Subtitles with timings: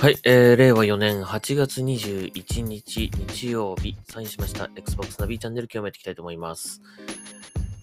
[0.00, 6.80] はい、えー、令和4年8月21日日曜日、サインしました Xbox ナビチャンネル今日もやっていきたいと思います。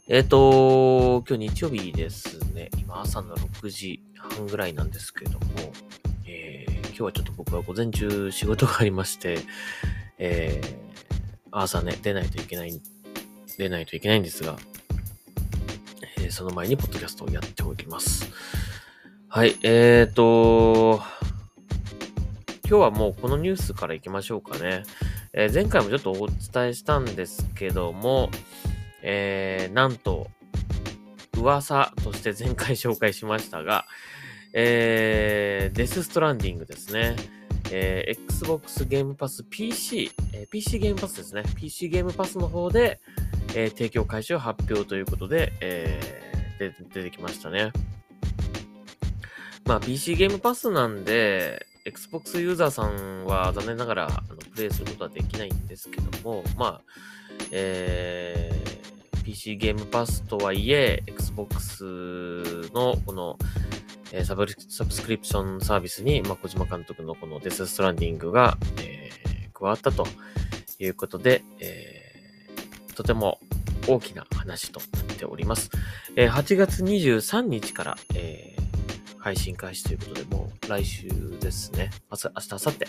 [0.07, 2.71] えっ、ー、と、今日日曜日ですね。
[2.75, 5.45] 今朝の6時半ぐらいなんですけれども、
[6.25, 9.37] えー、今日はちょっと僕は午前中仕事がありまして、
[10.17, 10.75] えー、
[11.51, 12.81] 朝ね、出ないといけない、
[13.59, 14.57] 出ないといけないんですが、
[16.17, 18.27] えー、その前にポッドキャストをやっております。
[19.29, 21.03] はい、えーと、
[22.69, 24.83] 今日はもうこのニュースから行きましょうかね。
[25.31, 28.29] えー、前回もちょっとお伝えしたんですけども、
[29.01, 30.27] えー、なんと、
[31.37, 33.85] 噂として前回紹介しましたが、
[34.51, 37.15] えー、デスストランディングですね。
[37.71, 41.43] えー、Xbox ゲームパス PC、えー、PC ゲームパスですね。
[41.55, 42.99] PC ゲームパスの方で、
[43.55, 47.71] えー、提供開始を発表ということで、えー、で出てきましたね。
[49.63, 56.81] まあ PC ゲームパスなんで、Xbox ユーザーさんは残念ながらあのプレイすることはできないんですけども、まあ、
[57.51, 61.83] えー、PC ゲームパスとはいえ、Xbox
[62.73, 63.37] のこの、
[64.11, 70.05] えー、サブサブスクリプションサービスに、まあ、小島監督のこのデスストランディングが、えー、加わったと
[70.79, 73.39] いうことで、えー、とても
[73.87, 75.69] 大きな話となっております。
[76.17, 78.46] えー、8月23日から、えー
[79.27, 81.09] 配信開始ということで、もう来週
[81.41, 81.89] ですね。
[82.09, 82.85] 明日、明日、明後日。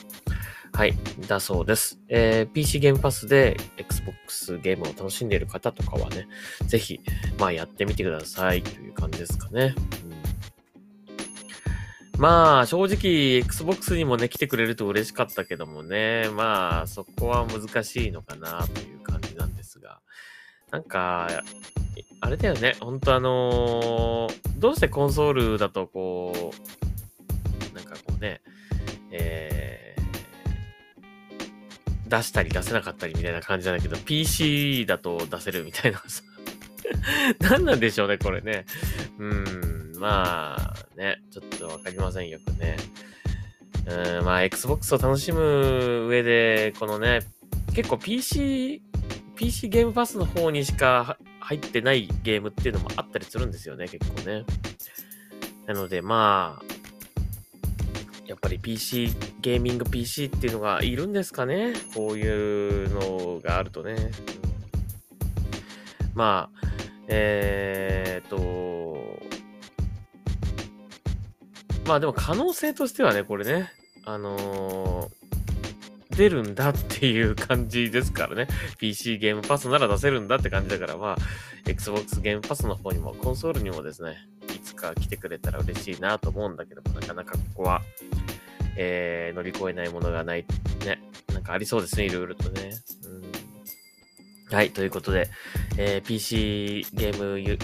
[0.72, 0.95] はい。
[1.27, 1.98] だそうです。
[2.08, 6.28] えー、PC ゲームパスで Xbox ゲームを楽しんでいる方とかはね、
[6.69, 7.00] ぜひ、
[7.41, 9.75] まあやってみてくださいという感じですかね。
[12.14, 19.98] うん、まあ、正直、Xbox にもね、来てくれると嬉しかったけどもね、まあ、そこは難しいのかなという感じなんですが、
[20.70, 21.42] なんか、
[22.20, 22.77] あれだよね。
[22.80, 26.52] 本当あのー、どうしてコンソールだとこ
[27.73, 28.40] う、なんかこうね、
[29.11, 36.23] えー、出したり出せなかったりみたいな感じなんだけど、PC だと出せるみたいなさ。
[37.40, 38.64] 何なんでしょうね、これね。
[39.18, 42.77] うん、まあね、ちょっとわかりませんよくね。
[43.86, 47.20] うん、まあ Xbox を楽しむ上で、このね、
[47.74, 48.83] 結構 PC、
[49.38, 54.44] PC ゲームパスの方にしか入ってないゲームっていうのもあったりするんですよね、結構ね。
[55.66, 56.64] なので、まあ、
[58.26, 59.10] やっぱり PC、
[59.40, 61.72] ゲーミング PC っていうのがいるんですかね。
[61.94, 64.10] こういうのがあるとね。
[66.14, 66.68] まあ、
[67.06, 68.98] えー、っと、
[71.86, 73.70] まあでも可能性としてはね、これね、
[74.05, 75.17] あのー
[76.18, 78.48] 出るんだっていう感じですからね。
[78.79, 81.17] PC ゲームパスなら出せるんだって感じだから、まあ、
[81.64, 84.17] Xbox ゲームパスの方にも、コンソールにもですね、
[84.52, 87.83] いつか来てくれたら嬉しいなと思うんだけども、なかなかここは、
[88.77, 90.45] えー、乗り越えないものがない、
[90.84, 91.01] ね、
[91.33, 92.73] なんかありそうですね、いろいろとね。
[94.50, 95.30] うん、はい、ということで、
[95.77, 97.58] えー、PC ゲーム、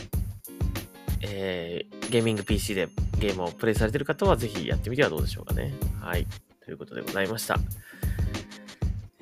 [1.22, 2.86] えー、ゲーミング PC で
[3.19, 5.75] ゲームをプレイされてる方は、ぜひやってみてはどうでしょうかね。
[6.00, 6.25] はい、
[6.65, 7.59] ということでございました。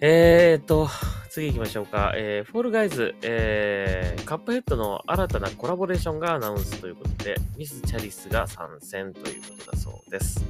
[0.04, 0.88] えーと、
[1.30, 2.12] 次行きましょうか。
[2.16, 10.44] えー、フォールガイズ、えー、カップヘッドの新たなコラボレーションがアナウンスということで、ミス・チャリスが参戦ということだそうです。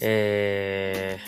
[0.00, 1.22] えー、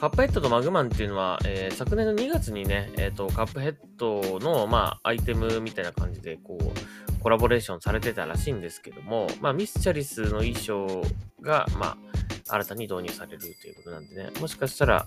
[0.00, 6.64] カップヘッドとマグマンっていうのは、えー、昨年の2月にね、えっ、ー、と、カップヘッドの、まあ、アイテムみたいな感じで、こう、
[7.24, 11.02] コラボレーションされてたらしいんですけども、まあ、ミス・チャリスの衣装
[11.40, 11.96] が、まあ、
[12.46, 15.06] 新たに導入されるということなんでね、もしかしたら、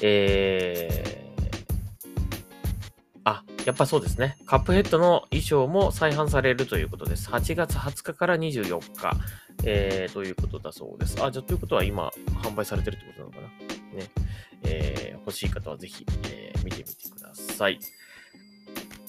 [0.00, 4.36] えー、あ、やっぱそうですね。
[4.46, 7.28] カップヘッドの衣装も再販されるということです。
[7.28, 9.10] 8月20日から24日、
[9.64, 11.20] えー、ということだそうです。
[11.24, 12.12] あ、じゃあということは今、
[12.44, 13.98] 販売されてるってことなのかな？
[13.98, 14.10] ね。
[14.62, 17.80] えー、欲しい方はぜひ、えー、見てみてください。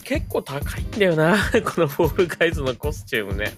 [0.03, 1.37] 結構高いんだよな。
[1.63, 3.53] このフォールガイズのコスチュームね。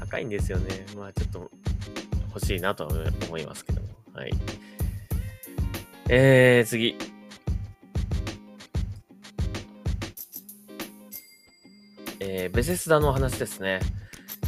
[0.00, 0.86] 高いんですよね。
[0.96, 1.50] まあちょっと
[2.34, 2.86] 欲しいなと
[3.28, 3.88] 思いますけども。
[4.12, 4.32] はい。
[6.08, 6.96] えー、次。
[12.20, 13.80] えー、ベセスダの話ですね。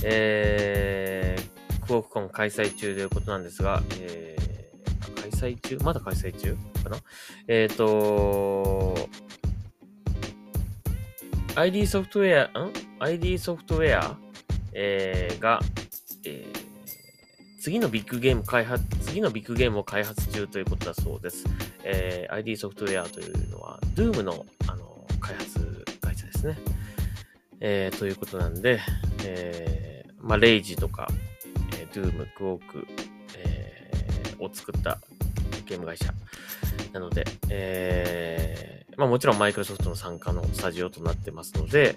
[0.02, 5.79] えー、クオークコン開催中ということなんですが、えー、開催中？
[5.82, 6.96] まだ開催中かな？
[7.49, 9.08] えっ、ー、と
[11.56, 14.19] ID ソフトウェア、ん ?ID ソフトウェア、
[14.75, 15.58] えー、が、
[16.26, 21.47] えー、次のビッグゲーム開発、次のビッグゲームを開発中ということだそうです。
[21.82, 26.58] えー、ID ソフトウェアというのは、Doom のあの開発会社ですね。
[27.61, 28.79] えー、ということなんで、
[29.25, 31.08] えー、まあ、レイジとか、
[31.73, 32.87] えー、ドゥーム、クオーク、
[33.38, 34.99] えー、を作った
[35.64, 36.12] ゲーム会社
[36.93, 41.96] なので、えー、まあもちろんマイクロソフトの参加のスタジオとなってますので、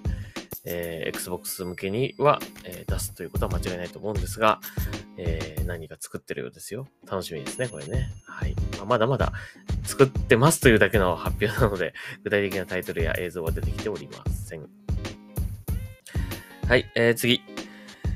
[0.64, 4.60] えー、Xbox 向けには、えー、出すということは間違いないと思うんですが、
[5.16, 6.86] えー、何か作ってるようですよ。
[7.10, 8.10] 楽しみですね、これね。
[8.26, 8.54] はい。
[8.76, 9.32] まあ、まだまだ
[9.84, 11.94] 作ってますというだけの発表なので、
[12.24, 14.68] 具体的なタイトルや映像は出てきておりません。
[16.68, 17.42] はい、えー、次。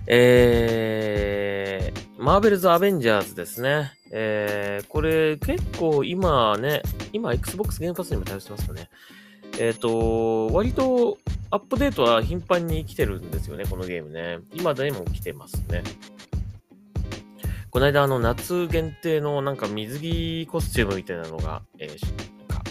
[0.07, 3.93] えー、マーベルズ・アベンジャーズですね。
[4.17, 6.83] えー、これ結構今ね、
[7.13, 8.89] 今 Xbox ゲームパスにも対応してますかね。
[9.59, 11.19] えっ、ー、と、割と
[11.51, 14.39] アップデートは頻繁に来てるんですよね、このゲームね。
[14.53, 15.83] 今でも来てますね。
[17.71, 22.63] この間、あの、夏限定のなんか水着コスチュームみたいなのが、えー、なんか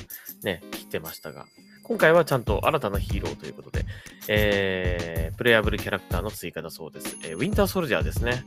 [0.43, 1.45] ね、来てましたが、
[1.83, 3.85] 今回はちゃんと新たなヒーローということで、
[4.29, 7.17] えー、プレイアブルキャラクターの追加だそうです。
[7.25, 8.45] えー、ウィンターソルジャーですね。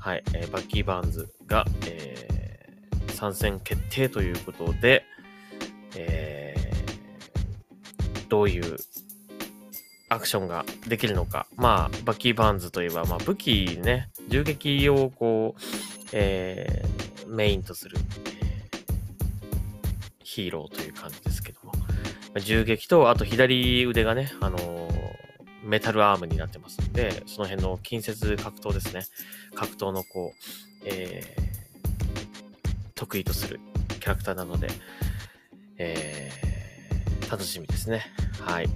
[0.00, 2.31] はい、えー、バッキー・バーンズが、えー、
[3.22, 5.04] 参戦決定ということで、
[5.94, 8.78] えー、どういう
[10.08, 11.46] アクションができるのか。
[11.54, 15.60] まあ、バッキー・バーンズといえば、まあ、武器ね、銃撃をこう、
[16.12, 21.72] えー、メインとする、えー、ヒーローという感じですけども、
[22.40, 24.90] 銃撃と、あと左腕がね、あのー、
[25.62, 29.04] メタルアームになってますんで、その辺の近接格闘ですね。
[29.54, 31.51] 格闘のこう、えー、
[33.02, 33.58] 得意とする
[33.88, 34.68] キャラクターなので、
[35.76, 38.06] えー、楽しみですね。
[38.40, 38.68] はい。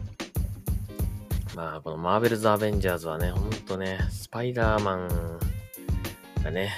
[1.55, 5.09] まあ、このマーベルズ・アベンジャーズはね、ほんとね、スパイダーマン
[6.43, 6.73] がね、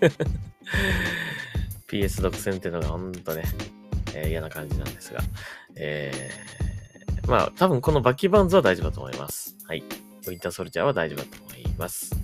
[1.88, 3.44] PS 独占っていうのがほんとね、
[4.12, 5.20] えー、嫌な感じなんですが、
[5.76, 9.56] えー、まあ、多分このバッキーバンズは大丈夫だと思います。
[9.68, 9.84] はい。
[10.26, 12.23] ウィンターソルジャーは大丈夫だと思います。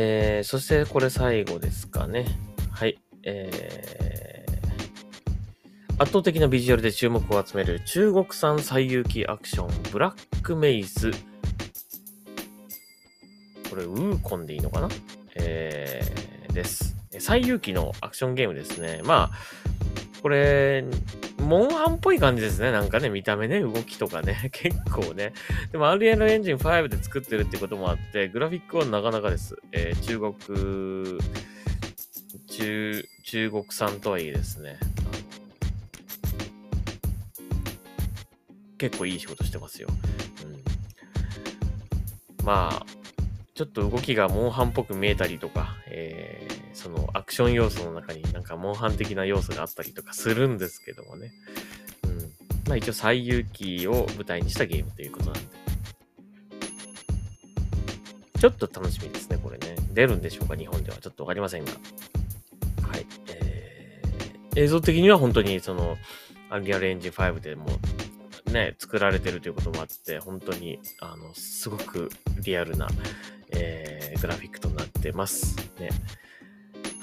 [0.00, 2.24] えー、そしてこれ最後ですかね。
[2.70, 3.00] はい。
[3.24, 11.10] えー、圧倒的なビジュアルで注目を集める中国産最有機アクションブラックメイス。
[13.68, 14.88] これ、ウーコンでいいのかな？
[15.34, 16.96] えー、です。
[17.18, 19.00] 最有機のアクションゲームですね。
[19.04, 19.38] まあ、
[20.22, 20.84] これ、
[21.48, 22.72] モンハンっぽい感じですね。
[22.72, 25.32] なんかね、見た目ね、動きとかね、 結構ね。
[25.72, 29.56] でも、Unreal Engine 5で作ってるってこともあって、グラフィックはなかなかです。
[29.72, 31.18] えー、中国、
[32.48, 34.78] 中、中国産とはいえですね。
[38.76, 39.88] 結構いい仕事してますよ。
[42.38, 42.86] うん、まあ、
[43.54, 51.32] ちょっと動きがモンハンっぽく見えたりとか、えー、そのアクション要素の中になんかモンハン的な要素があったりとかするんですけどもね。
[52.04, 52.18] うん。
[52.68, 55.40] まあ一応最有機を舞台にしたゲームということなんで。
[58.38, 59.74] ちょっと楽しみですね、これね。
[59.92, 60.98] 出るんでしょうか、日本では。
[60.98, 61.72] ちょっとわかりませんが。
[61.72, 63.04] はい。
[63.26, 65.96] えー、映像的には本当にその、
[66.48, 67.66] アンリアルエンジン5でも
[68.52, 72.10] ね、作られてるということもあって、本当に、あの、すごく
[72.44, 72.86] リアルな、
[73.50, 75.56] えー、グラフィックとなってます。
[75.80, 75.90] ね。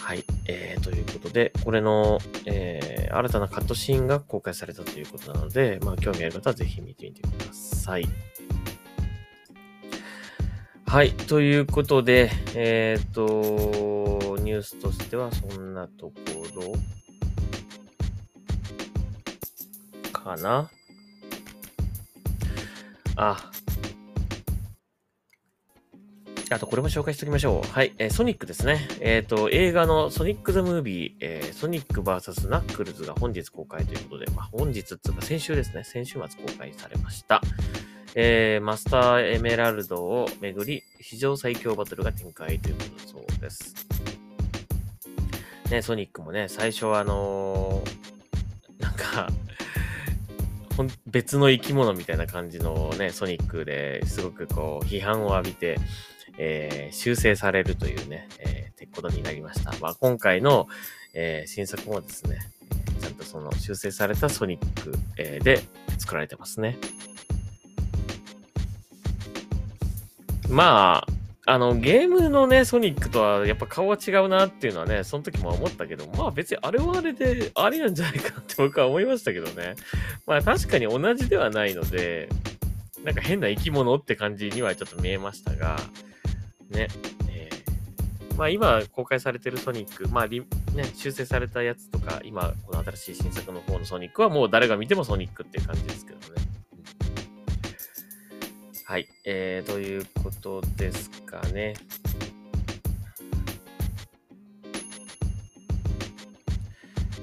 [0.06, 0.24] はい。
[0.46, 8.08] えー、ということで、これの、えー、新たなカットシーンが公開されたということなので、まあ、興味ある方はぜひ見てみてください。
[10.86, 11.12] はい。
[11.12, 16.14] ということで、え、ー、と、ニュースとしてはそんなとこ
[16.56, 16.74] ろ
[20.12, 20.70] かな。
[23.16, 23.52] あ、
[26.52, 27.72] あと、これも紹介しておきましょう。
[27.72, 27.94] はい。
[27.98, 28.88] えー、ソニックですね。
[29.00, 35.84] えっ、ー、と、映画のソニック・ザ・ムービー、えー、ソニック VS ナックルズが本日公開ということで、まあ、本日っていうか先週ですね。
[35.84, 37.42] 先週末公開されました。
[38.14, 43.76] えー、マスターエメラルドをめぐり、史上最強バトルが展開ということだそうです。
[45.72, 49.30] ね、ソニックもね、最初はあのー、なんか
[51.08, 55.78] 別の生き物みたいな感じのね、ソニックですごくこう、批判を浴びて、
[56.38, 59.74] えー、修正されるというね、えー、てことになりました。
[59.82, 60.68] まあ、今回の、
[61.14, 62.40] えー、新作もですね、
[63.02, 65.62] ちゃんとその修正されたソニック、えー、で
[65.98, 66.78] 作られてますね。
[70.50, 71.16] まあ、
[71.48, 79.76] あの、ゲームのね、ソニックとはやっぱ顔は違うなっていうのはね、その時も思ったけど、まあ別にあれはあれで、あれなんじゃないかって僕は思いましたけどね。
[80.26, 82.30] まあ確かに同じではないので、
[83.04, 85.78] なんか変な生き物って感じにはちょっと見えましたが、
[86.70, 86.88] ね、
[87.30, 87.50] え
[88.38, 90.42] まあ今公開されてるソニック、まあリ、
[90.74, 96.26] ね、修正されたやつとか、今この新しい新作の方のソニックはもう誰が見てもソニックっていう感じですけどね。
[98.88, 99.08] はい。
[99.26, 101.74] えー、ということですかね。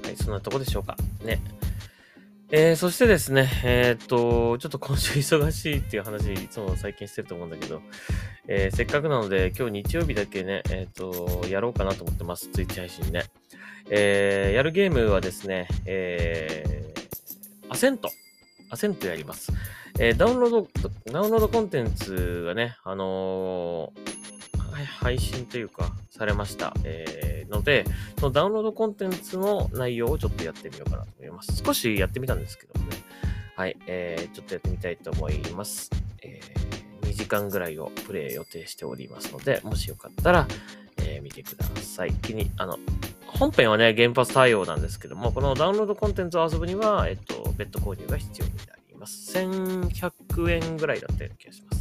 [0.03, 0.97] はい、そんなとこでしょうか。
[1.25, 1.41] ね。
[2.55, 7.81] えー、そしてですね、えー、っと、ちょっと今週忙しいっていう話、いつも最近してると思うんだけど、
[8.47, 12.49] えー、せっかくなので、今日日曜日だけね、えっと、やろうかなと思ってます。
[12.49, 13.23] ツイッチ配信ね。
[13.89, 18.11] え、やるゲームはですね、えー、アセント。
[18.69, 19.51] アセントやります。
[19.99, 20.69] え、ダウンロード、
[21.11, 24.22] ダウンロードコンテンツがね、あのー、
[24.85, 26.75] 配信というか、されました。
[26.85, 27.85] えーので、
[28.19, 31.63] そのダウンロードコンテンツの内容をちょっとやってみようかなと思います。
[31.65, 32.97] 少しやってみたんですけどもね。
[33.55, 35.91] はい、えー、ちょっとやってみたいと思います。
[36.23, 40.49] えー、2時間ぐらいをプレイ予定しておりますので、もしよかったら、
[40.99, 42.15] えー、見てください。
[42.15, 42.79] 気に、あの、
[43.27, 49.39] 本編はね、原発対応なんですけども、このダウンロードコンテンツを遊ぶには、えっと、別途購入が必要になります。
[49.39, 51.72] 1100円ぐらいだったような気がします。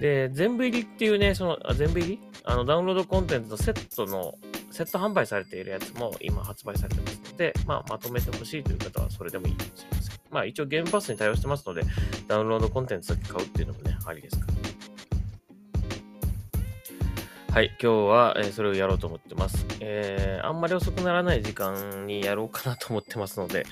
[0.00, 2.20] で、全部入りっていうね、その、あ全部入り？
[2.44, 4.34] あの、ダウンロードコンテンツのセットの、
[4.70, 10.20] セット販売されているやつも今発売されてますので、まあ、まとめてほしいという方はそれでもいいかもしれません。
[10.30, 11.82] まあ、一応ゲームパスに対応してますので、
[12.28, 14.60] ダウンロードコンテンツだけ買うっていうのもね、ありですからね。
[17.50, 19.64] はい、今日は、えー、それをやろうと思ってます。
[19.80, 23.64] えー、あんまり遅くならない時間にやろうかなと思ってますので、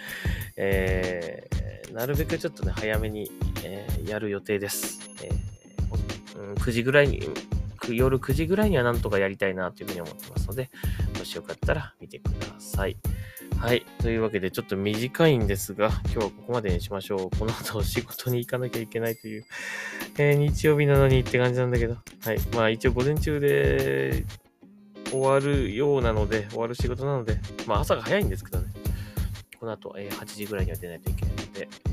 [0.57, 3.31] えー、なるべくちょっとね、早めに、
[3.63, 5.11] えー、やる予定です。
[5.23, 5.35] えー、
[6.35, 7.29] 9時ぐらいに
[7.93, 10.71] 夜9時ぐらいにはなんとかやりたいなというふうに思ってますので、
[11.19, 12.97] もしよかったら見てください。
[13.59, 13.85] はい。
[14.01, 17.39] というわけで、ちょっと短いんですが、今日はここまでにしましょう。
[17.39, 19.45] この後仕事に行かなきゃいけないという、
[20.19, 22.39] えー、日曜日なのにって感じなんだけど、はい。
[22.55, 24.25] まあ一応午前中で
[25.11, 28.67] 終わるようなので、終わる仕事なので、まあ朝が早いんですけどね、
[29.59, 31.91] この後、えー、8時ぐらいには出ないといけないので、え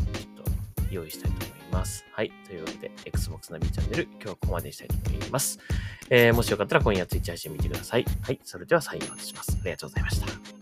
[0.00, 0.44] ー、ちょっ
[0.88, 1.63] と用意したいと思います。
[1.74, 2.06] ます。
[2.12, 2.32] はい。
[2.46, 5.58] というわけで、Xbox ナビチャンネル、今日はここまでにしたいと思います。
[6.08, 8.04] えー、もしよかったら今夜 Twitch 配信見てください。
[8.22, 8.40] はい。
[8.44, 9.58] それではサインをします。
[9.60, 10.53] ありがとうございました。